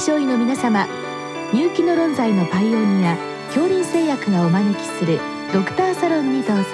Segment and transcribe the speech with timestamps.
[0.00, 0.86] 症医の皆様
[1.52, 3.16] 入気の論剤のパイオニア
[3.48, 5.18] 恐林製薬がお招きする
[5.52, 6.64] ドクターサロンにどうぞ。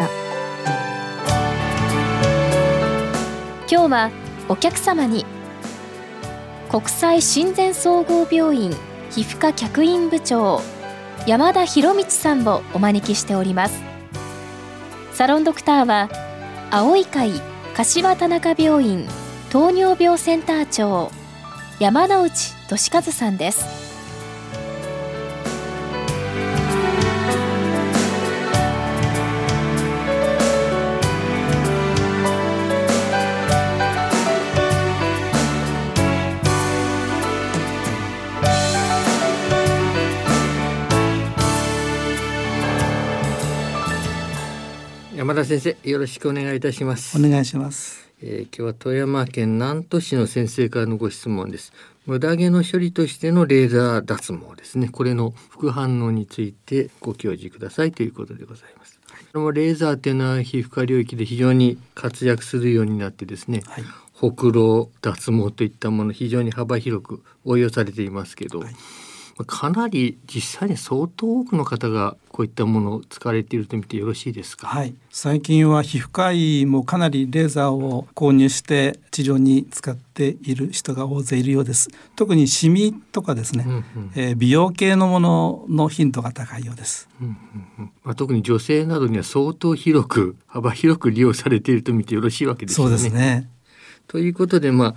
[3.71, 4.11] 今日は
[4.49, 5.25] お客様に
[6.69, 8.73] 国際親善総合病院
[9.11, 10.61] 皮膚科客員部長
[11.27, 13.83] 山田博光さんをお招きしております。
[15.13, 16.11] サロンドクターは
[16.71, 17.33] 青い会
[17.75, 19.09] 柏田中病院
[19.51, 21.11] 糖尿病センター長
[21.81, 23.65] 山内俊和さんです。
[45.15, 47.17] 山田先生よろしくお願いいたします。
[47.17, 51.75] お願いしますえー、今日は富山県南砺市の先生からのご質問です。
[52.07, 54.89] 無駄毛の処理としてのレーザー脱毛ですね。
[54.89, 58.99] これの副反応についてご教示くださいということでございます。
[59.35, 63.85] このレーザーっていうのは皮膚科領域で非常に活躍するようになってですね、はい、
[64.15, 68.75] ほくろ脱毛といったもの非常に幅広く応用されていますけど、はい
[69.47, 74.69] かなり実際に相当多くの方がこういったものを使われていると見てよろしいですか？
[74.69, 81.89] はい、最近は皮膚科医もかなりレーザーを購入して治療に使っている人が大勢いるようです。
[82.15, 87.09] 特にシミとかですね、うんうん、えー、美容系のものの頻度が高いようです。
[87.21, 87.35] うんうん
[87.79, 92.85] うんまあ、特に女性などには相当広く幅広く利用されていると見てよろしいわけですね。
[92.85, 93.51] そうですね。
[94.07, 94.95] ということでまあ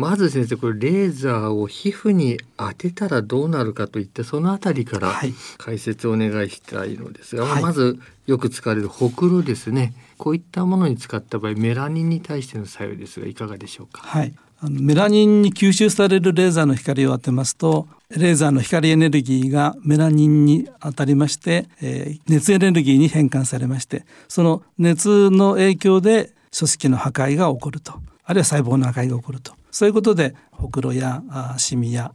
[0.00, 5.12] まず先生これレーザーを皮膚に当てたらどうなるかといってそのあたりから
[5.58, 9.92] 解説をお願いしたいのですが、はい、まずよく使われるほくろですね。
[10.16, 14.00] こういったものに使った場合メラニンに対しての作用ですがいかがでしょうか？
[14.02, 14.34] はい。
[14.62, 27.94] あのメラニンに吸収されるレーザーの光を当てますとレーザーの光エネルギーがメラニンに当たりまして、えー、熱エネルギーに変換されましてその熱の影響で組織の破壊が起こると。
[28.24, 31.22] あるいは細胞の破壊が起こるとそういうことでほくろや
[31.56, 32.12] シミや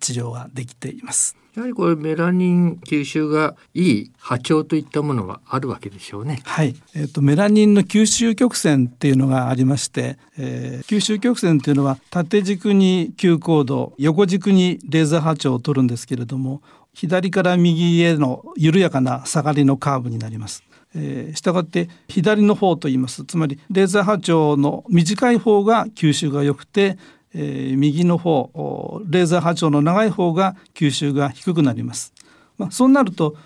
[0.00, 1.36] 治療ができています。
[1.56, 6.42] やはりこれメラニン吸収がいい波長といったものがあるわけでしょうね。
[6.44, 6.74] はい。
[6.94, 16.60] えっ、ー、とメラニンの吸収曲線っていうのがありまして、えー、吸収曲線っていうのは縦軸に急高度、横軸にレーザー波長を取るんですけれども、
[16.92, 20.62] 左から右への緩やかな下がりのカーブになります。
[20.94, 26.98] えー、したがって左の方と言いますつまりレーザー波長の短い方が吸収が良くて、
[27.34, 32.12] えー、右の方レーザー波長の長い方が吸収が低くなります。
[32.58, 33.36] まあ、そうなると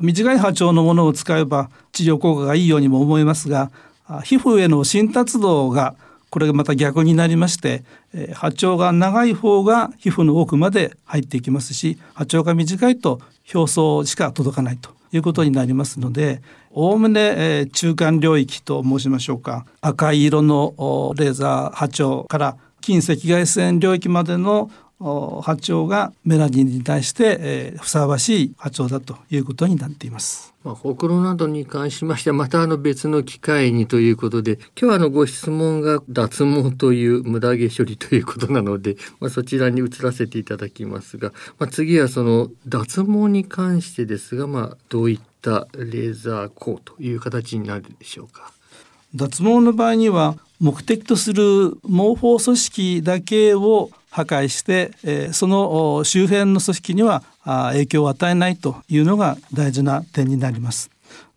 [0.00, 3.72] 短い波長のものを使えば治療効果がいいようにも思いますが
[4.22, 5.96] 皮膚への浸達度が
[6.30, 13.20] これがまた逆になりまして、えー、波長が長い方が皮膚の奥まで入っていきますし波長が短いと
[13.54, 19.64] 表層しか届かないということになりますのでおおむね、えー、中間領域と申しましょうか。
[19.80, 20.74] 赤い色の
[21.16, 24.70] レーザー波長から近赤外線領域までの
[25.00, 30.54] 波長がメラニンに対して、えー、ふさわしい波長だということになっています。
[30.62, 48.52] まあ、ほくろなどに関しましてはまたあの別の機会にということで今日はあのご質問が脱毛という無駄毛処理ということなので、まあ、そちらに移らせていただきますが、まあ、次はその脱毛に関してですが、まあ、どういったレーザー光という形になるでしょうか。
[49.14, 60.90] 脱毛の場合には目的とする毛包組織だけを破壊して、え、その周辺の組織には影響を与えないというのが大事な点になります。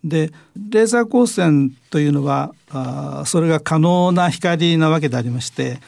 [0.04, 0.30] で
[0.70, 5.80] レーザー光線というのはあそれが可能な光なわけでありまして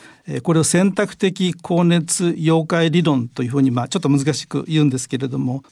[0.43, 5.63] これを選択的光熱溶解理論というふうに、まあ、ちょっと難しく言うんですけれども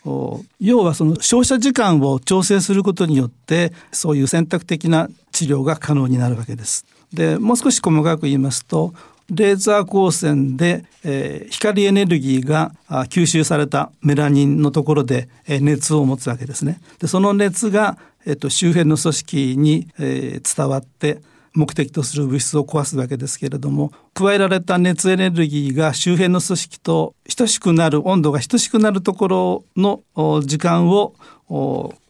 [0.61, 6.84] 要はその照射時間を調整することによってそういう選択的な治療が可能になるわけです。
[7.12, 8.93] でもう少し細かく言いますと
[9.31, 12.73] レーザー光線で、えー、光エネルギーが
[13.08, 16.81] 吸収されたメラニンのところで、えー、熱を持つわけですね。
[16.99, 21.23] でその熱が、えーと、周辺の組織に、えー、伝わって
[21.55, 30.02] 目的とする物質を壊すわけですけれども加えられた熱エネルギーが周辺の組織と等しくなる温度が等しくなるところの
[30.43, 31.14] 時間を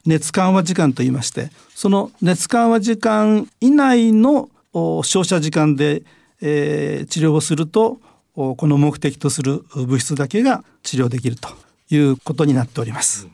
[0.06, 6.02] 熱緩和時間と言いましてその熱緩和時間以内の照射時間で
[6.40, 7.98] えー、治療をすると
[8.34, 11.48] この目的とする物質だけが治療できると
[11.90, 13.26] いうことになっております。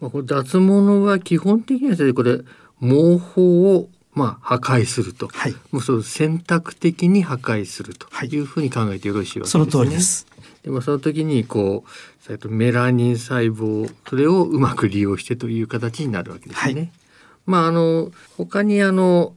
[0.00, 2.38] うん、脱毛のは基本的にはこれ
[2.80, 9.64] 毛包をまあ破壊すると、はい、もうその選択的に破壊するというふうに考えてよろしいわけですね。
[9.64, 10.26] その通りです。
[10.68, 11.84] でもその時にこ
[12.42, 16.74] うメラニン細胞それをうまく利用してという形になるわけですね。
[16.74, 16.90] はい、
[17.46, 19.34] まああの他にあの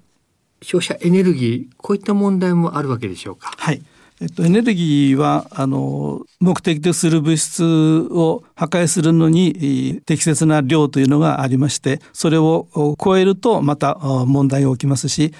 [0.61, 3.53] 消費者エネルギーこういった問題もあるわけでしょうか？
[3.57, 3.81] はい。
[4.21, 7.63] えっと、エネルギーはあの目的とする物質
[8.12, 12.68] を破壊するのに適切な量というのがありましてそれを
[13.03, 15.33] 超えるとまた問題が起きますし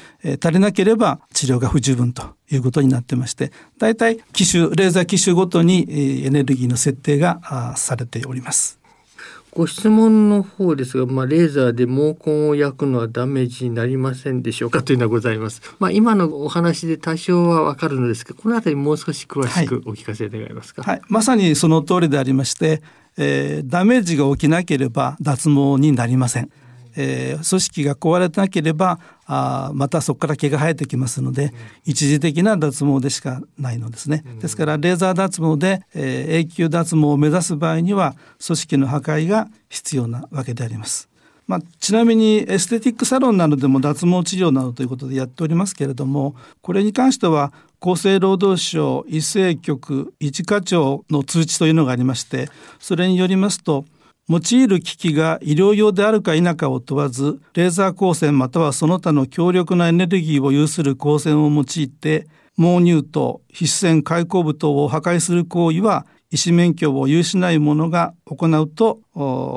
[0.44, 5.86] 足りなければ治療が不十分ということになってまして大体機種レーザー機種ごとに
[6.26, 8.81] エネルギーの設定がされております。
[9.54, 15.62] ご質問の方ですが、まあ、レーザーで毛根を焼くのはダメージになりませんでしょうかというのはございます。
[15.78, 20.84] まあ、今のお話で多少はわかるのですが、このあたりもう少し詳しくお聞かせ願いますか？
[20.84, 22.82] はい、はい、まさにその通りでありまして、
[23.18, 26.50] えー、ダメージが起きなければ脱毛になりません。
[26.96, 29.00] えー、組織が壊れてなければ
[29.34, 31.54] あまたそこから毛が生えてきますので、
[31.86, 34.26] 一時的な脱毛でしかないのですね。
[34.42, 41.08] ですからレーザー脱毛で、えー、永久脱毛を目指す場合には組織の破壊が必要なわけであります。
[41.48, 47.52] まあ、ちなみにエステティックサロンなどでも脱毛治療などということでやっておりますけれどもこれに関しては
[47.82, 52.50] 厚生労働省医政局一課長の通知というのがありまして
[52.80, 53.86] それによりますと
[54.32, 69.00] 用いる機器が医療用であるか否かを問わずレーザー光線またはその他の強力なエネルギーを有する光線を用いて毛乳と皮脂腺開口部等を破壊する行為は医師免許を有しない者が行うと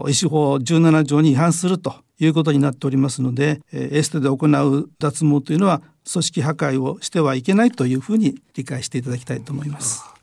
[0.08, 10.13] 医師法17条に違反するということになっておりますのでエステで行う脱毛というのは組織破壊をしてはいけないというふうに理解していただきたいと思います。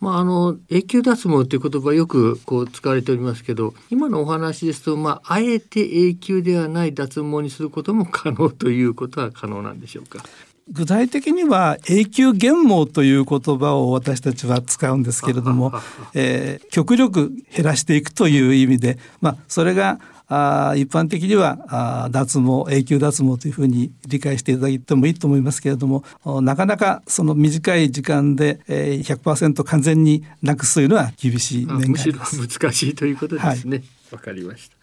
[0.00, 10.22] まあ、あの永久脱毛という言葉よくこう使われておりますけど今のお話ですと、まあ、あえて永久ではない脱毛にすることも可能ということは可能なんでしょうか？
[10.70, 15.72] 具体的には永久減毛という言葉を私たちは使うんですけれども、
[16.14, 26.04] えー、極力減らしていくという意味で、まあ、それがあ一般的にはあ脱毛永久脱毛というふうに理解していただいてもいいと思いますけれども
[26.42, 32.40] なかなかその短い時間で、えー、100%完全になくすというのは厳しい面があります。
[32.40, 33.82] 難しいということですね。
[34.10, 34.76] わ、はい、かりました。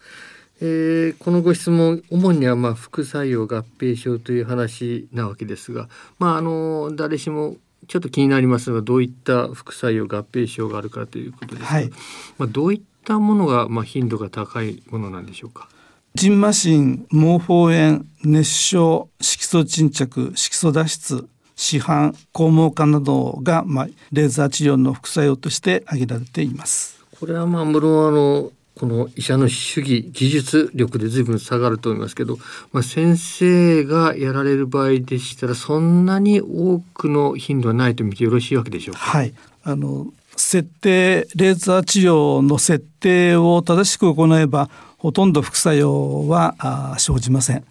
[0.64, 5.88] えー、このご質問主にはまあ副作用合併症という話なわけですが、
[6.20, 7.56] まあ、あの誰しも
[7.88, 11.90] ちょっと気になりますがどういった副作用合併症があるかということですが、はい、
[12.38, 15.68] まあ、どういったものがまあ頻度が高いものなんでしょうか？
[16.14, 27.02] ジンマシン、毛包炎、熱傷、色素沈着、色素脱出、市販、肛門化などが、まあ、レーザー治療の副作用として挙げられています。
[27.18, 32.38] これはまあ無論あのこの医者の主義技術力で随分下がると思いますけど、
[32.72, 39.00] まあ、先生がやられる場合でしたらそんなに多くの頻度はないと見てよろしいわけでしょうか？
[39.00, 39.34] はい
[39.64, 47.64] あの設定レーザー治療の設定を正しく行えばほとんど副作用は生じません。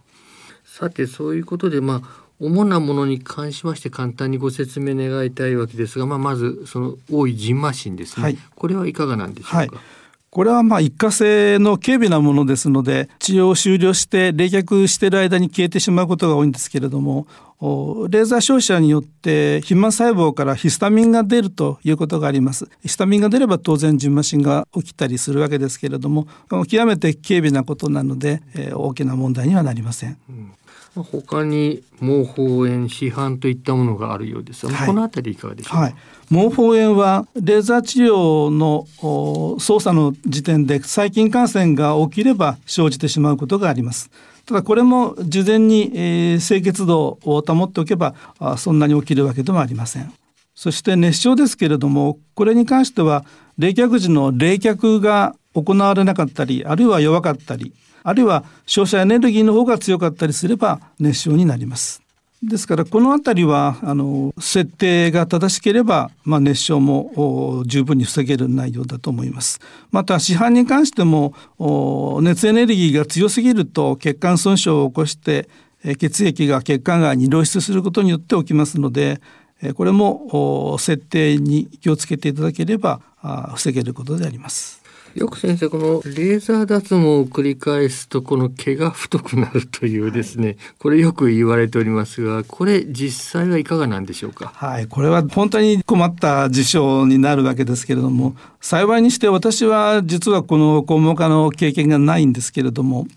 [0.65, 9.69] さてそういうことでまあ主なものに関しまして簡単にご説明願いたいわけですが、まあ、まずその多いジンマシンですね、はい、これはいかがなんでしょうか、はい
[10.31, 17.28] これはまあ一過性の軽微なものですので治療を終了して冷却している間に消えてしまうことが多いんですけれども
[18.10, 22.68] レーザー照射によって肥満細胞からヒスタミンが出るということがあります。
[22.81, 30.54] ヒスタミンが出れば当然ジンマシンが起きたりするわけですけれども極めて軽微なことなので、えー、大きな問題にはなりません、うん。
[30.94, 35.95] 他に毛包炎市販といったものがあるようですが、はい、このあたりいかがでしょうか、はい、
[36.30, 38.86] 毛包炎はレーザー治療の
[39.60, 44.12] 操作の時点で細菌感染が起きれば生じてしまうことがあります。
[44.45, 50.12] ただこれも事前に、えー、清潔度を保っておけばあそんなに起きるわけでもありません。
[50.56, 53.24] そして熱傷ですけれどもこれに関しては
[53.57, 62.01] 冷却時の冷却が行われなかったりあるいは弱かったりあるいは照射エネルギーの方が強かったりすれば熱傷になります。
[62.43, 69.59] ですからこの辺りはあの設定が正しければ、まあ、熱傷も十分に防げる内容だと思います。
[69.91, 71.35] また市販に関しても
[72.23, 75.49] 熱エネルギーが強すぎると血管損傷を起こして
[75.99, 79.21] 血液が血管外に漏出することによって起きますので
[79.75, 83.01] これも設定に気をつけていただければ
[83.53, 84.81] 防げることであります。
[85.15, 94.51] よく先生このレーザー脱毛を繰り返すとこの毛が太くなるというですね、はい、これよく言われておりますがこれ実際はいかがなんでしょうか？
[94.56, 103.07] はいこれは本当に困った事象になるわけですけれども幸いにして私は実はこの肛門科の経験がないんですけれども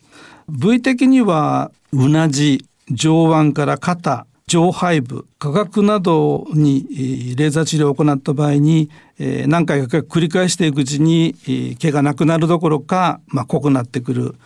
[0.48, 11.34] 部位的にはうなじ上腕から肩上肺部価格などにレーザー治療を行った場合に何回か繰り返していくうちに
[11.80, 14.36] 毛がなくなるどころか、まあ、濃くなってくる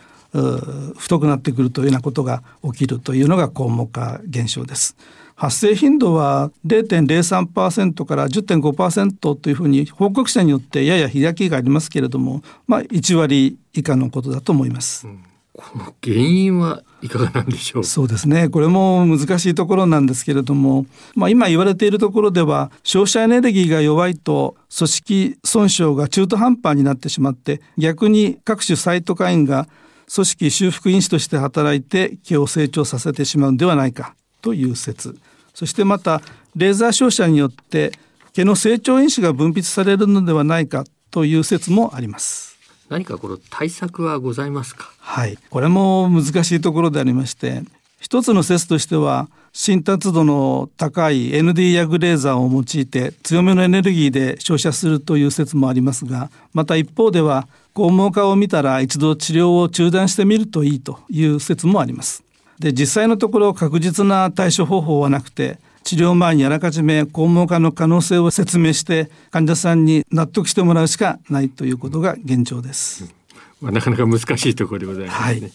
[0.97, 4.95] 太くなってくるというようなことが起きるというのが肛門化現象です。
[5.35, 15.07] 発生頻度は0.03%から10.5%というふうに報告者によってやや開きがありますけれども、まあ、1割以下のことだと思います。
[15.07, 15.23] うん
[15.59, 17.83] この原因はいかがなんでしょう？
[17.83, 18.49] そうですね。
[18.49, 29.67] これも難しいところなんですけれども、まあ、今言われているところでは消費者エネルギーが弱いと組織損傷が中途半端になってしまって逆に各種サイトカインが
[30.13, 35.17] 組織修復因子として働いて毛を成長させてしまうのではないかという説。
[35.53, 36.21] そしてまた
[36.55, 37.91] レーザー照射によって
[38.33, 42.58] 毛の成長因子が分泌されるのではないかという説もあります。
[42.89, 44.91] 何かこの対策はございますか？
[44.97, 45.37] はい。
[45.49, 47.63] これも難しいところでありまして
[47.99, 62.23] 一つの説としては浸達度の高い ND ヤグレーザーを用いて強めのエネルギーで照射するという説もありますがまた一方では肛門科を見たら一度治療を中断してみるといいという説もあります。
[62.59, 73.11] で実際のところ確実な対処方法はなくて治療前にあらかじめ肛門科の可能性を説明して患者さんに納得してもらうしかないということが現状です。
[73.59, 75.25] まあ、なかなか難しいところでございますね。
[75.25, 75.49] はい、ま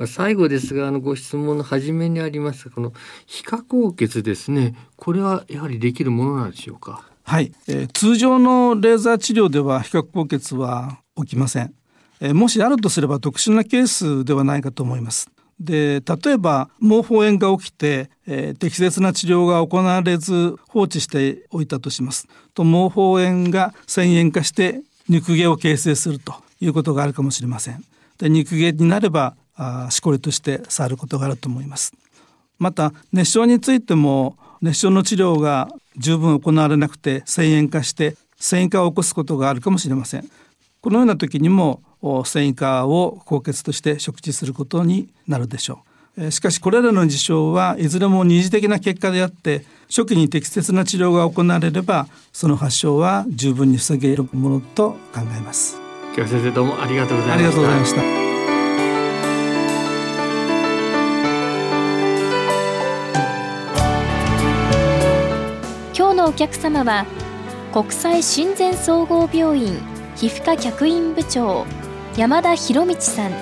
[0.00, 2.92] あ、最後ですがあのご質問の初めにありますこの
[3.26, 7.04] 皮下高血ですねこれはやはりできるものなんでしょうか？
[7.22, 11.72] はい、えー、通常のレーザー治療では皮下高血は起きません。
[12.20, 15.30] えー、もしあるとすれば特殊なケースではないかと思います。
[15.58, 22.28] で例えば毛包炎が起きて、えー、適切な治療が行われず放置しておいたとします。
[22.54, 27.82] と毛包炎が遷延化して肉毛を形成するということがあるかもしれません。
[28.18, 31.94] で肉毛になればあしこりとして触ることがあると思います。
[32.58, 40.28] また熱傷についても熱傷の治療が十分行われなくて遷延化して繊維化を起こすことがあるかもしれません。
[40.82, 41.82] このような時にも
[42.24, 45.80] 繊維化を高血として食事することになるでしょ
[46.18, 46.30] う。
[46.30, 55.78] しかしこれらの事象はいずれも二次的な結果であって初期に適切な治療が行われればその発症は十分に防げるものと考えます。
[56.16, 57.36] 今日先生どうもありがとうございました。
[57.36, 58.02] ありがとうございました。
[65.94, 67.04] 今日のお客様は
[67.74, 69.78] 国際親善総合病院
[70.16, 71.66] 皮膚科客員部長
[72.16, 73.32] 山田博道さん。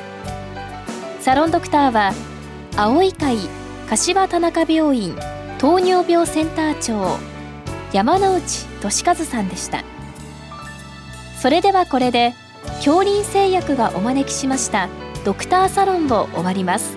[1.21, 2.13] サロンドクターは
[2.77, 3.39] 青い会
[3.89, 5.17] 柏田中病院
[5.59, 7.17] 糖尿病センター長
[7.93, 9.85] 山内俊和さんでした。
[11.41, 12.35] それではこれで
[12.79, 14.89] 恐林製薬がお招きしました
[15.25, 16.97] ドクターサロンを終わります。